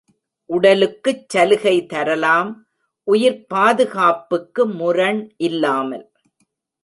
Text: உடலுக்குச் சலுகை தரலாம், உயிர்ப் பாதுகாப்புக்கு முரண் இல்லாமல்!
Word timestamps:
உடலுக்குச் 0.49 1.25
சலுகை 1.29 1.85
தரலாம், 1.85 2.49
உயிர்ப் 3.07 3.45
பாதுகாப்புக்கு 3.49 4.65
முரண் 4.79 5.21
இல்லாமல்! 5.39 6.05